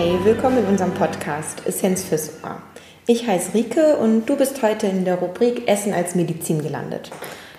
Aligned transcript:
willkommen 0.00 0.58
in 0.58 0.64
unserem 0.64 0.94
Podcast 0.94 1.66
Essenz 1.66 2.04
fürs 2.04 2.30
Ohr. 2.42 2.56
Ich 3.06 3.26
heiße 3.26 3.52
Rike 3.52 3.98
und 3.98 4.24
du 4.24 4.34
bist 4.34 4.62
heute 4.62 4.86
in 4.86 5.04
der 5.04 5.16
Rubrik 5.16 5.68
Essen 5.68 5.92
als 5.92 6.14
Medizin 6.14 6.62
gelandet. 6.62 7.10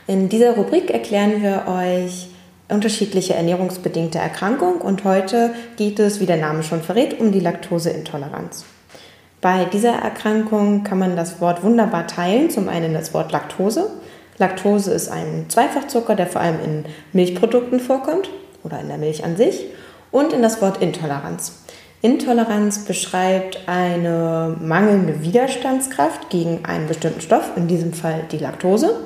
In 0.07 0.27
dieser 0.27 0.55
Rubrik 0.55 0.89
erklären 0.89 1.43
wir 1.43 1.65
euch 1.67 2.29
unterschiedliche 2.67 3.35
ernährungsbedingte 3.35 4.17
Erkrankungen 4.17 4.81
und 4.81 5.03
heute 5.03 5.53
geht 5.77 5.99
es, 5.99 6.19
wie 6.19 6.25
der 6.25 6.37
Name 6.37 6.63
schon 6.63 6.81
verrät, 6.81 7.19
um 7.19 7.31
die 7.31 7.39
Laktoseintoleranz. 7.39 8.65
Bei 9.39 9.65
dieser 9.65 9.93
Erkrankung 9.93 10.83
kann 10.83 10.97
man 10.97 11.15
das 11.15 11.41
Wort 11.41 11.61
wunderbar 11.61 12.07
teilen. 12.07 12.49
Zum 12.49 12.69
einen 12.69 12.95
das 12.95 13.13
Wort 13.13 13.31
Laktose. 13.31 13.91
Laktose 14.39 14.91
ist 14.91 15.09
ein 15.09 15.45
Zweifachzucker, 15.47 16.15
der 16.15 16.25
vor 16.25 16.41
allem 16.41 16.59
in 16.65 16.85
Milchprodukten 17.13 17.79
vorkommt 17.79 18.31
oder 18.63 18.79
in 18.79 18.87
der 18.87 18.97
Milch 18.97 19.23
an 19.23 19.37
sich. 19.37 19.67
Und 20.09 20.33
in 20.33 20.41
das 20.41 20.59
Wort 20.59 20.81
Intoleranz. 20.81 21.61
Intoleranz 22.01 22.79
beschreibt 22.79 23.67
eine 23.67 24.55
mangelnde 24.59 25.23
Widerstandskraft 25.23 26.29
gegen 26.29 26.65
einen 26.65 26.87
bestimmten 26.87 27.21
Stoff, 27.21 27.51
in 27.55 27.67
diesem 27.67 27.93
Fall 27.93 28.23
die 28.31 28.39
Laktose. 28.39 28.99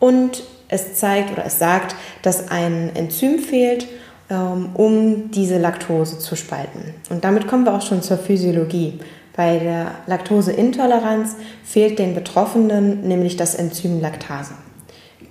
Und 0.00 0.42
es 0.68 0.94
zeigt 0.94 1.30
oder 1.32 1.46
es 1.46 1.58
sagt, 1.58 1.94
dass 2.22 2.50
ein 2.50 2.90
Enzym 2.94 3.38
fehlt, 3.38 3.86
ähm, 4.30 4.70
um 4.74 5.30
diese 5.30 5.58
Laktose 5.58 6.18
zu 6.18 6.34
spalten. 6.34 6.94
Und 7.08 7.24
damit 7.24 7.46
kommen 7.46 7.64
wir 7.64 7.74
auch 7.74 7.82
schon 7.82 8.02
zur 8.02 8.18
Physiologie. 8.18 8.98
Bei 9.36 9.58
der 9.58 9.92
Laktoseintoleranz 10.06 11.36
fehlt 11.64 11.98
den 11.98 12.14
Betroffenen 12.14 13.06
nämlich 13.06 13.36
das 13.36 13.54
Enzym 13.54 14.00
Laktase. 14.00 14.54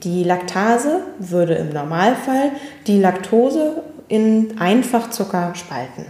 Die 0.04 0.24
Laktase 0.24 1.02
würde 1.20 1.56
im 1.56 1.70
Normalfall 1.70 2.52
die 2.88 3.00
Laktose 3.00 3.84
in 4.08 4.60
Einfachzucker 4.60 5.54
spalten. 5.56 6.06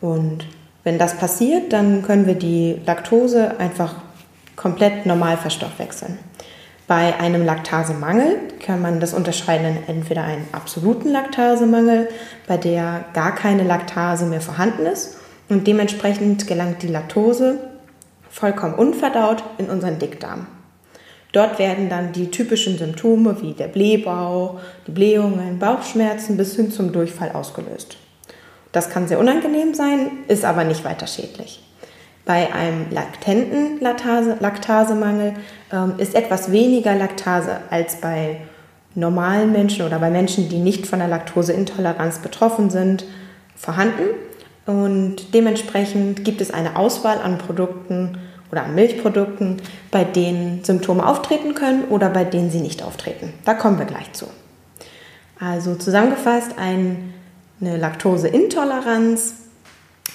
Und 0.00 0.46
wenn 0.84 0.98
das 0.98 1.16
passiert, 1.16 1.72
dann 1.72 2.02
können 2.02 2.26
wir 2.26 2.34
die 2.34 2.80
Laktose 2.86 3.58
einfach 3.58 3.96
komplett 4.54 5.06
normal 5.06 5.36
verstoffwechseln. 5.36 6.18
Bei 6.86 7.18
einem 7.18 7.44
Laktasemangel 7.44 8.38
kann 8.64 8.80
man 8.80 9.00
das 9.00 9.12
unterscheiden 9.12 9.78
in 9.88 9.96
entweder 9.96 10.22
einen 10.22 10.46
absoluten 10.52 11.10
Laktasemangel, 11.10 12.08
bei 12.46 12.56
der 12.56 13.04
gar 13.12 13.34
keine 13.34 13.64
Laktase 13.64 14.26
mehr 14.26 14.40
vorhanden 14.40 14.86
ist 14.86 15.16
und 15.48 15.66
dementsprechend 15.66 16.46
gelangt 16.46 16.82
die 16.82 16.88
Laktose 16.88 17.58
vollkommen 18.30 18.74
unverdaut 18.74 19.42
in 19.58 19.68
unseren 19.68 19.98
Dickdarm. 19.98 20.46
Dort 21.32 21.58
werden 21.58 21.88
dann 21.88 22.12
die 22.12 22.30
typischen 22.30 22.78
Symptome 22.78 23.42
wie 23.42 23.52
der 23.52 23.68
Blähbauch, 23.68 24.60
die 24.86 24.92
Blähungen, 24.92 25.58
Bauchschmerzen 25.58 26.36
bis 26.36 26.54
hin 26.54 26.70
zum 26.70 26.92
Durchfall 26.92 27.32
ausgelöst. 27.32 27.96
Das 28.76 28.90
kann 28.90 29.08
sehr 29.08 29.18
unangenehm 29.18 29.72
sein, 29.72 30.10
ist 30.28 30.44
aber 30.44 30.62
nicht 30.64 30.84
weiter 30.84 31.06
schädlich. 31.06 31.62
Bei 32.26 32.52
einem 32.52 32.90
latenten 32.90 33.80
Laktase, 33.80 34.36
Laktasemangel 34.38 35.32
ähm, 35.72 35.94
ist 35.96 36.14
etwas 36.14 36.52
weniger 36.52 36.94
Laktase 36.94 37.60
als 37.70 38.02
bei 38.02 38.42
normalen 38.94 39.50
Menschen 39.50 39.86
oder 39.86 39.98
bei 39.98 40.10
Menschen, 40.10 40.50
die 40.50 40.58
nicht 40.58 40.86
von 40.86 40.98
der 40.98 41.08
Laktoseintoleranz 41.08 42.18
betroffen 42.18 42.68
sind, 42.68 43.06
vorhanden. 43.54 44.10
Und 44.66 45.32
dementsprechend 45.32 46.26
gibt 46.26 46.42
es 46.42 46.50
eine 46.50 46.76
Auswahl 46.76 47.22
an 47.22 47.38
Produkten 47.38 48.18
oder 48.52 48.64
an 48.64 48.74
Milchprodukten, 48.74 49.62
bei 49.90 50.04
denen 50.04 50.64
Symptome 50.64 51.06
auftreten 51.06 51.54
können 51.54 51.84
oder 51.84 52.10
bei 52.10 52.24
denen 52.24 52.50
sie 52.50 52.60
nicht 52.60 52.82
auftreten. 52.82 53.32
Da 53.46 53.54
kommen 53.54 53.78
wir 53.78 53.86
gleich 53.86 54.12
zu. 54.12 54.26
Also 55.40 55.76
zusammengefasst, 55.76 56.58
ein 56.58 57.14
eine 57.60 57.76
Laktoseintoleranz. 57.76 59.34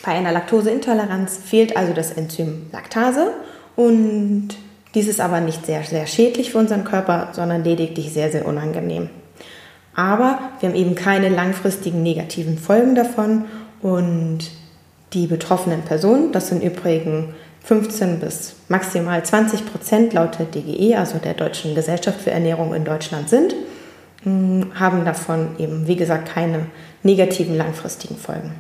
Bei 0.04 0.12
einer 0.14 0.32
Laktoseintoleranz 0.32 1.38
fehlt 1.38 1.78
also 1.78 1.94
das 1.94 2.12
Enzym 2.12 2.68
Laktase 2.72 3.34
und 3.76 4.50
dies 4.94 5.08
ist 5.08 5.22
aber 5.22 5.40
nicht 5.40 5.66
sehr, 5.66 5.84
sehr 5.84 6.08
schädlich 6.08 6.52
für 6.52 6.58
unseren 6.58 6.84
Körper, 6.84 7.30
sondern 7.34 7.64
lediglich 7.64 8.12
sehr, 8.12 8.32
sehr 8.32 8.48
unangenehm. 8.48 9.10
Aber 9.96 10.40
wir 10.60 10.70
haben 10.70 10.76
eben 10.76 10.96
keine 10.96 11.30
langfristigen 11.30 12.04
negativen 12.04 12.58
Folgen 12.58 12.96
davon 12.96 13.46
und 13.82 14.40
die 15.14 15.28
betroffenen 15.28 15.82
Personen, 15.82 16.32
das 16.32 16.48
sind 16.48 16.64
übrigens 16.64 17.34
15 17.64 18.20
bis 18.20 18.56
maximal 18.70 19.24
20 19.24 19.66
Prozent 19.66 20.14
laut 20.14 20.40
der 20.40 20.46
DGE, 20.46 20.96
also 20.96 21.20
der 21.20 21.34
Deutschen 21.34 21.76
Gesellschaft 21.76 22.22
für 22.22 22.32
Ernährung 22.32 22.74
in 22.74 22.86
Deutschland 22.86 23.30
sind, 23.30 23.54
haben 24.26 25.06
davon 25.06 25.56
eben, 25.58 25.88
wie 25.88 25.96
gesagt, 25.96 26.34
keine 26.34 26.68
negativen 27.04 27.58
langfristigen 27.58 28.18
Folgen. 28.18 28.54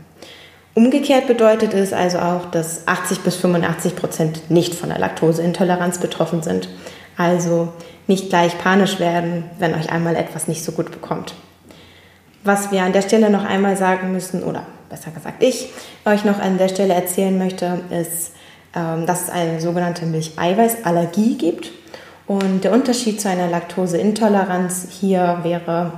Umgekehrt 0.73 1.27
bedeutet 1.27 1.73
es 1.73 1.91
also 1.91 2.19
auch, 2.19 2.49
dass 2.49 2.87
80 2.87 3.19
bis 3.19 3.35
85 3.35 3.95
Prozent 3.95 4.49
nicht 4.49 4.73
von 4.73 4.89
der 4.89 4.99
Laktoseintoleranz 4.99 5.99
betroffen 5.99 6.41
sind. 6.41 6.69
Also 7.17 7.69
nicht 8.07 8.29
gleich 8.29 8.57
panisch 8.57 8.99
werden, 8.99 9.43
wenn 9.59 9.75
euch 9.75 9.91
einmal 9.91 10.15
etwas 10.15 10.47
nicht 10.47 10.63
so 10.63 10.71
gut 10.71 10.91
bekommt. 10.91 11.33
Was 12.43 12.71
wir 12.71 12.83
an 12.83 12.93
der 12.93 13.01
Stelle 13.01 13.29
noch 13.29 13.43
einmal 13.43 13.77
sagen 13.77 14.13
müssen, 14.13 14.43
oder 14.43 14.65
besser 14.89 15.11
gesagt 15.11 15.43
ich 15.43 15.69
euch 16.05 16.25
noch 16.25 16.39
an 16.39 16.57
der 16.57 16.69
Stelle 16.69 16.93
erzählen 16.93 17.37
möchte, 17.37 17.81
ist, 17.91 18.31
ähm, 18.73 19.05
dass 19.05 19.23
es 19.23 19.29
eine 19.29 19.59
sogenannte 19.59 20.05
Milcheiweißallergie 20.05 21.37
gibt. 21.37 21.71
Und 22.31 22.63
der 22.63 22.71
Unterschied 22.71 23.19
zu 23.19 23.27
einer 23.27 23.49
Laktoseintoleranz 23.49 24.87
hier 24.89 25.39
wäre, 25.43 25.91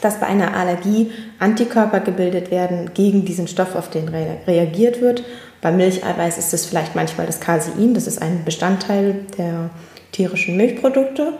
dass 0.00 0.18
bei 0.18 0.26
einer 0.26 0.56
Allergie 0.56 1.12
Antikörper 1.38 2.00
gebildet 2.00 2.50
werden 2.50 2.92
gegen 2.94 3.26
diesen 3.26 3.48
Stoff, 3.48 3.74
auf 3.74 3.90
den 3.90 4.08
reagiert 4.08 5.02
wird. 5.02 5.24
Beim 5.60 5.76
Milcheiweiß 5.76 6.38
ist 6.38 6.54
es 6.54 6.64
vielleicht 6.64 6.94
manchmal 6.94 7.26
das 7.26 7.40
Casein, 7.40 7.92
das 7.92 8.06
ist 8.06 8.22
ein 8.22 8.46
Bestandteil 8.46 9.26
der 9.36 9.68
tierischen 10.10 10.56
Milchprodukte. 10.56 11.34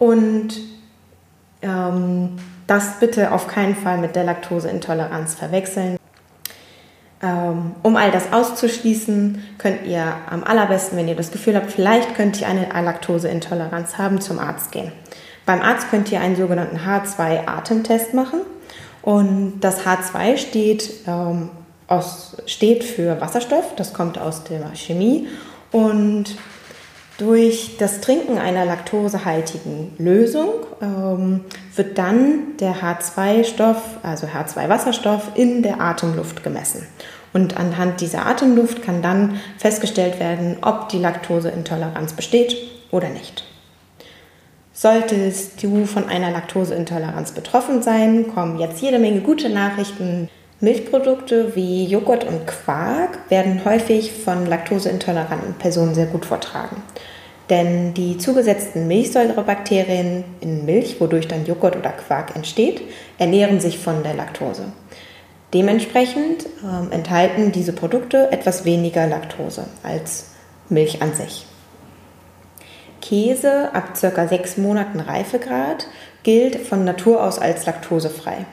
Und 0.00 0.48
ähm, 1.62 2.30
das 2.66 2.98
bitte 2.98 3.30
auf 3.30 3.46
keinen 3.46 3.76
Fall 3.76 3.98
mit 3.98 4.16
der 4.16 4.24
Laktoseintoleranz 4.24 5.34
verwechseln. 5.36 5.96
Ähm, 7.22 7.72
um 7.82 7.96
all 7.96 8.10
das 8.10 8.32
auszuschließen, 8.32 9.42
könnt 9.58 9.86
ihr 9.86 10.14
am 10.30 10.42
allerbesten, 10.42 10.96
wenn 10.96 11.08
ihr 11.08 11.16
das 11.16 11.30
Gefühl 11.30 11.54
habt, 11.54 11.70
vielleicht 11.70 12.14
könnt 12.14 12.40
ihr 12.40 12.48
eine 12.48 12.68
Laktoseintoleranz 12.68 13.98
haben, 13.98 14.20
zum 14.20 14.38
Arzt 14.38 14.72
gehen. 14.72 14.90
Beim 15.44 15.60
Arzt 15.60 15.90
könnt 15.90 16.10
ihr 16.12 16.20
einen 16.20 16.36
sogenannten 16.36 16.78
H2-Atemtest 16.78 18.14
machen. 18.14 18.40
Und 19.02 19.60
das 19.60 19.84
H2 19.84 20.36
steht, 20.36 20.90
ähm, 21.06 21.50
aus, 21.88 22.36
steht 22.46 22.84
für 22.84 23.20
Wasserstoff, 23.20 23.74
das 23.76 23.92
kommt 23.92 24.18
aus 24.18 24.44
der 24.44 24.74
Chemie. 24.74 25.28
Und 25.72 26.36
durch 27.20 27.76
das 27.78 28.00
Trinken 28.00 28.38
einer 28.38 28.64
laktosehaltigen 28.64 29.92
Lösung 29.98 30.48
ähm, 30.80 31.44
wird 31.76 31.98
dann 31.98 32.56
der 32.58 32.76
H2-Stoff, 32.76 33.76
also 34.02 34.26
H2-Wasserstoff, 34.26 35.32
in 35.34 35.62
der 35.62 35.80
Atemluft 35.80 36.42
gemessen. 36.42 36.86
Und 37.32 37.56
anhand 37.56 38.00
dieser 38.00 38.26
Atemluft 38.26 38.82
kann 38.82 39.02
dann 39.02 39.38
festgestellt 39.58 40.18
werden, 40.18 40.56
ob 40.62 40.88
die 40.88 40.98
Laktoseintoleranz 40.98 42.14
besteht 42.14 42.56
oder 42.90 43.08
nicht. 43.10 43.44
Solltest 44.72 45.62
du 45.62 45.84
von 45.84 46.08
einer 46.08 46.30
Laktoseintoleranz 46.30 47.32
betroffen 47.32 47.82
sein, 47.82 48.32
kommen 48.32 48.58
jetzt 48.58 48.80
jede 48.80 48.98
Menge 48.98 49.20
gute 49.20 49.50
Nachrichten. 49.50 50.30
Milchprodukte 50.62 51.56
wie 51.56 51.86
Joghurt 51.86 52.24
und 52.24 52.46
Quark 52.46 53.18
werden 53.30 53.64
häufig 53.64 54.12
von 54.12 54.44
laktoseintoleranten 54.44 55.54
Personen 55.54 55.94
sehr 55.94 56.06
gut 56.06 56.26
vertragen. 56.26 56.82
Denn 57.48 57.94
die 57.94 58.18
zugesetzten 58.18 58.86
Milchsäurebakterien 58.86 60.24
in 60.40 60.66
Milch, 60.66 61.00
wodurch 61.00 61.26
dann 61.26 61.46
Joghurt 61.46 61.76
oder 61.76 61.90
Quark 61.90 62.36
entsteht, 62.36 62.82
ernähren 63.18 63.58
sich 63.58 63.78
von 63.78 64.02
der 64.02 64.14
Laktose. 64.14 64.64
Dementsprechend 65.54 66.44
äh, 66.44 66.94
enthalten 66.94 67.52
diese 67.52 67.72
Produkte 67.72 68.30
etwas 68.30 68.64
weniger 68.64 69.06
Laktose 69.06 69.64
als 69.82 70.26
Milch 70.68 71.02
an 71.02 71.14
sich. 71.14 71.46
Käse 73.00 73.74
ab 73.74 73.94
ca. 73.98 74.28
sechs 74.28 74.58
Monaten 74.58 75.00
Reifegrad 75.00 75.86
gilt 76.22 76.56
von 76.56 76.84
Natur 76.84 77.24
aus 77.24 77.38
als 77.38 77.66
laktosefrei. 77.66 78.44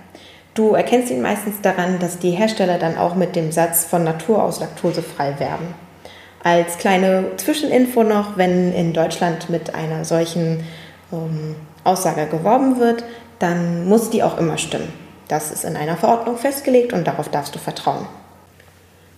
Du 0.57 0.74
erkennst 0.74 1.12
ihn 1.12 1.21
meistens 1.21 1.62
daran, 1.62 2.00
dass 2.00 2.18
die 2.18 2.31
Hersteller 2.31 2.80
dann 2.80 2.98
auch 2.98 3.13
mit 3.13 3.36
dem 3.36 3.51
Satz 3.51 3.86
von 3.86 4.04
Natur 4.04 4.42
aus 4.42 4.59
laktosefrei 4.59 5.36
werben. 5.38 5.75
Als 6.44 6.80
kleine 6.80 7.25
Zwischeninfo 7.38 8.01
noch, 8.01 8.38
wenn 8.38 8.74
in 8.74 8.92
Deutschland 8.92 9.51
mit 9.51 9.75
einer 9.75 10.04
solchen 10.04 10.63
ähm, 11.13 11.56
Aussage 11.83 12.25
geworben 12.25 12.80
wird, 12.80 13.04
dann 13.38 13.88
muss 13.88 14.09
die 14.09 14.24
auch 14.24 14.39
immer 14.39 14.57
stimmen. 14.57 14.92
Das 15.27 15.51
ist 15.51 15.63
in 15.63 15.75
einer 15.75 15.95
Verordnung 15.95 16.38
festgelegt 16.38 16.92
und 16.92 17.06
darauf 17.06 17.30
darfst 17.30 17.54
du 17.54 17.59
vertrauen. 17.59 18.07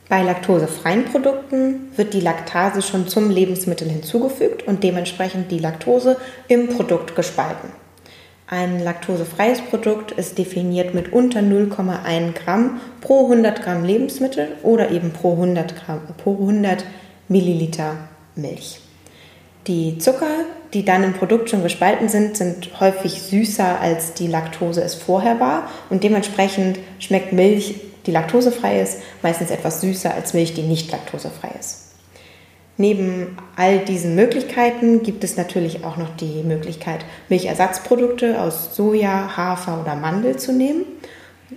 Bei 0.09 0.21
laktosefreien 0.23 1.05
Produkten 1.05 1.93
wird 1.95 2.13
die 2.13 2.19
Laktase 2.19 2.81
schon 2.81 3.07
zum 3.07 3.29
Lebensmittel 3.29 3.87
hinzugefügt 3.87 4.67
und 4.67 4.83
dementsprechend 4.83 5.51
die 5.51 5.59
Laktose 5.59 6.17
im 6.49 6.67
Produkt 6.67 7.15
gespalten. 7.15 7.69
Ein 8.51 8.83
laktosefreies 8.83 9.61
Produkt 9.61 10.11
ist 10.11 10.39
definiert 10.39 10.95
mit 10.95 11.13
unter 11.13 11.41
0,1 11.41 12.33
Gramm 12.33 12.81
pro 12.99 13.25
100 13.25 13.61
Gramm 13.61 13.83
Lebensmittel 13.85 14.47
oder 14.63 14.89
eben 14.89 15.13
pro 15.13 15.33
100, 15.33 15.75
Gramm, 15.75 16.01
pro 16.17 16.31
100 16.31 16.83
Milliliter 17.27 17.95
Milch. 18.33 18.79
Die 19.67 19.99
Zucker, 19.99 20.45
die 20.73 20.83
dann 20.83 21.03
im 21.03 21.13
Produkt 21.13 21.51
schon 21.51 21.61
gespalten 21.61 22.09
sind, 22.09 22.37
sind 22.37 22.79
häufig 22.79 23.21
süßer 23.21 23.79
als 23.79 24.15
die 24.15 24.25
Laktose 24.25 24.81
es 24.81 24.95
vorher 24.95 25.39
war 25.39 25.69
und 25.91 26.03
dementsprechend 26.03 26.79
schmeckt 26.97 27.33
Milch, 27.33 27.75
die 28.07 28.11
laktosefrei 28.11 28.81
ist, 28.81 28.97
meistens 29.21 29.51
etwas 29.51 29.81
süßer 29.81 30.11
als 30.11 30.33
Milch, 30.33 30.55
die 30.55 30.63
nicht 30.63 30.91
laktosefrei 30.91 31.51
ist. 31.59 31.88
Neben 32.81 33.35
all 33.57 33.79
diesen 33.79 34.15
Möglichkeiten 34.15 35.03
gibt 35.03 35.25
es 35.25 35.35
natürlich 35.35 35.83
auch 35.83 35.97
noch 35.97 36.15
die 36.15 36.43
Möglichkeit, 36.43 37.03
Milchersatzprodukte 37.27 38.41
aus 38.41 38.73
Soja, 38.73 39.35
Hafer 39.35 39.81
oder 39.81 39.95
Mandel 39.95 40.37
zu 40.37 40.53
nehmen. 40.53 40.85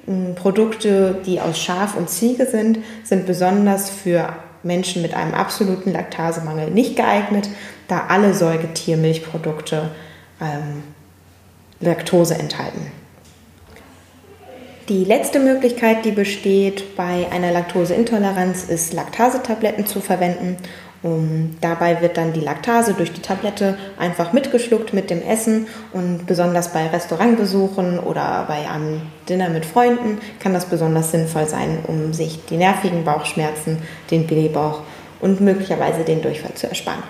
Mm, 0.06 0.34
Produkte, 0.34 1.20
die 1.24 1.40
aus 1.40 1.60
Schaf 1.60 1.96
und 1.96 2.10
Ziege 2.10 2.46
sind, 2.46 2.80
sind 3.04 3.24
besonders 3.24 3.88
für 3.88 4.30
Menschen 4.64 5.00
mit 5.00 5.14
einem 5.14 5.32
absoluten 5.32 5.92
Laktasemangel 5.92 6.70
nicht 6.72 6.96
geeignet, 6.96 7.48
da 7.86 8.06
alle 8.08 8.34
Säugetiermilchprodukte 8.34 9.92
ähm, 10.40 10.82
Laktose 11.78 12.34
enthalten. 12.34 12.90
Die 14.88 15.04
letzte 15.04 15.38
Möglichkeit, 15.38 16.04
die 16.04 16.10
besteht 16.10 16.96
bei 16.96 17.28
einer 17.30 17.52
Laktoseintoleranz, 17.52 18.64
ist 18.64 18.92
Laktasetabletten 18.92 19.86
zu 19.86 20.00
verwenden 20.00 20.56
um, 21.02 21.56
dabei 21.60 22.00
wird 22.00 22.16
dann 22.16 22.32
die 22.32 22.40
Laktase 22.40 22.94
durch 22.94 23.12
die 23.12 23.22
Tablette 23.22 23.76
einfach 23.98 24.32
mitgeschluckt 24.32 24.92
mit 24.92 25.10
dem 25.10 25.20
Essen 25.22 25.66
und 25.92 26.26
besonders 26.26 26.72
bei 26.72 26.86
Restaurantbesuchen 26.86 27.98
oder 27.98 28.44
bei 28.46 28.68
einem 28.70 29.02
Dinner 29.28 29.48
mit 29.48 29.66
Freunden 29.66 30.18
kann 30.38 30.54
das 30.54 30.66
besonders 30.66 31.10
sinnvoll 31.10 31.46
sein, 31.46 31.80
um 31.86 32.12
sich 32.12 32.44
die 32.46 32.56
nervigen 32.56 33.04
Bauchschmerzen, 33.04 33.78
den 34.10 34.26
Blähbauch 34.26 34.82
und 35.20 35.40
möglicherweise 35.40 36.04
den 36.04 36.22
Durchfall 36.22 36.54
zu 36.54 36.68
ersparen. 36.68 37.02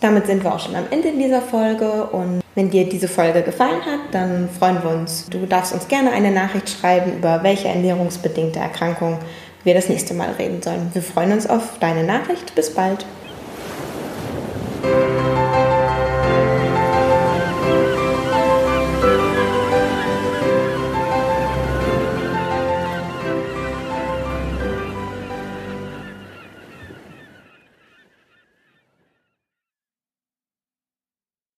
Damit 0.00 0.26
sind 0.26 0.42
wir 0.42 0.52
auch 0.52 0.58
schon 0.58 0.74
am 0.74 0.86
Ende 0.90 1.12
dieser 1.12 1.40
Folge 1.40 2.04
und 2.06 2.42
wenn 2.54 2.70
dir 2.70 2.88
diese 2.88 3.08
Folge 3.08 3.42
gefallen 3.42 3.80
hat, 3.86 4.00
dann 4.12 4.48
freuen 4.50 4.82
wir 4.82 4.90
uns. 4.90 5.26
Du 5.30 5.46
darfst 5.46 5.72
uns 5.72 5.86
gerne 5.88 6.10
eine 6.10 6.32
Nachricht 6.32 6.68
schreiben, 6.68 7.18
über 7.18 7.42
welche 7.44 7.68
ernährungsbedingte 7.68 8.58
Erkrankung 8.58 9.18
wir 9.64 9.74
das 9.74 9.88
nächste 9.88 10.14
Mal 10.14 10.30
reden 10.32 10.62
sollen. 10.62 10.90
Wir 10.92 11.02
freuen 11.02 11.32
uns 11.32 11.48
auf 11.48 11.78
deine 11.80 12.04
Nachricht. 12.04 12.54
Bis 12.54 12.74
bald. 12.74 13.04